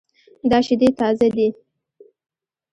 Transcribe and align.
دا 0.49 0.59
شیدې 0.65 0.89
تازه 0.99 1.27
دي 1.35 1.47